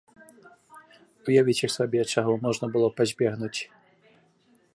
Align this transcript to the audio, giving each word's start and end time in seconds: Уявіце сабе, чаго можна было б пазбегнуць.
Уявіце 1.27 1.67
сабе, 1.77 2.01
чаго 2.15 2.31
можна 2.47 2.65
было 2.77 2.87
б 2.95 3.01
пазбегнуць. 3.03 3.57